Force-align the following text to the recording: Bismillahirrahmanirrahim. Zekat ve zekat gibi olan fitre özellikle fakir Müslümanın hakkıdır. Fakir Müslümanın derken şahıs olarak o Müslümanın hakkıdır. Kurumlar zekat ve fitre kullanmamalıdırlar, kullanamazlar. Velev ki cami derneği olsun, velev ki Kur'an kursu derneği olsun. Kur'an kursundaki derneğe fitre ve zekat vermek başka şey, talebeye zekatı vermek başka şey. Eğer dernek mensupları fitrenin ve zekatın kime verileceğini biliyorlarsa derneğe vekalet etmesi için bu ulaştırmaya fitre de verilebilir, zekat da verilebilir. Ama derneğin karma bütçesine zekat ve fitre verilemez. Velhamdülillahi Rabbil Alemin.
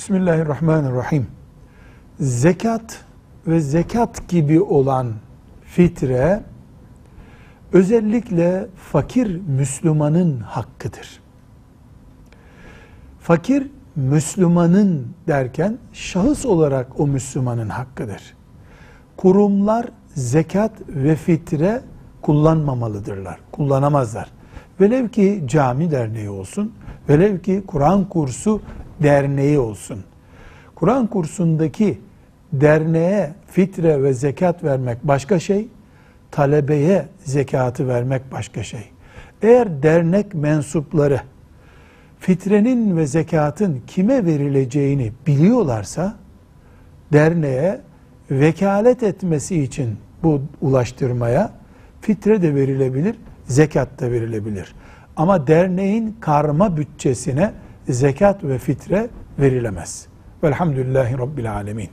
Bismillahirrahmanirrahim. 0.00 1.26
Zekat 2.20 3.04
ve 3.46 3.60
zekat 3.60 4.28
gibi 4.28 4.60
olan 4.60 5.12
fitre 5.64 6.42
özellikle 7.72 8.66
fakir 8.76 9.40
Müslümanın 9.48 10.40
hakkıdır. 10.40 11.20
Fakir 13.20 13.66
Müslümanın 13.96 15.06
derken 15.28 15.78
şahıs 15.92 16.46
olarak 16.46 17.00
o 17.00 17.06
Müslümanın 17.06 17.68
hakkıdır. 17.68 18.34
Kurumlar 19.16 19.86
zekat 20.14 20.72
ve 20.88 21.16
fitre 21.16 21.82
kullanmamalıdırlar, 22.22 23.40
kullanamazlar. 23.52 24.30
Velev 24.80 25.08
ki 25.08 25.44
cami 25.46 25.90
derneği 25.90 26.30
olsun, 26.30 26.72
velev 27.08 27.38
ki 27.38 27.62
Kur'an 27.66 28.08
kursu 28.08 28.60
derneği 29.02 29.58
olsun. 29.58 30.04
Kur'an 30.74 31.06
kursundaki 31.06 31.98
derneğe 32.52 33.34
fitre 33.46 34.02
ve 34.02 34.12
zekat 34.12 34.64
vermek 34.64 34.98
başka 35.04 35.38
şey, 35.38 35.68
talebeye 36.30 37.08
zekatı 37.24 37.88
vermek 37.88 38.32
başka 38.32 38.62
şey. 38.62 38.84
Eğer 39.42 39.82
dernek 39.82 40.34
mensupları 40.34 41.20
fitrenin 42.18 42.96
ve 42.96 43.06
zekatın 43.06 43.82
kime 43.86 44.26
verileceğini 44.26 45.12
biliyorlarsa 45.26 46.14
derneğe 47.12 47.80
vekalet 48.30 49.02
etmesi 49.02 49.62
için 49.62 49.96
bu 50.22 50.42
ulaştırmaya 50.60 51.52
fitre 52.00 52.42
de 52.42 52.54
verilebilir, 52.54 53.16
zekat 53.44 54.00
da 54.00 54.10
verilebilir. 54.10 54.74
Ama 55.16 55.46
derneğin 55.46 56.16
karma 56.20 56.76
bütçesine 56.76 57.52
zekat 57.88 58.44
ve 58.44 58.58
fitre 58.58 59.08
verilemez. 59.38 60.06
Velhamdülillahi 60.42 61.18
Rabbil 61.18 61.52
Alemin. 61.52 61.90